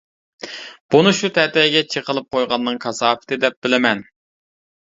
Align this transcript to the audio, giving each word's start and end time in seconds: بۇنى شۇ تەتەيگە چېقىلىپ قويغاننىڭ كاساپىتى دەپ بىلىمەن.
بۇنى 0.95 1.11
شۇ 1.17 1.29
تەتەيگە 1.35 1.83
چېقىلىپ 1.97 2.31
قويغاننىڭ 2.37 2.81
كاساپىتى 2.87 3.41
دەپ 3.45 3.61
بىلىمەن. 3.67 4.03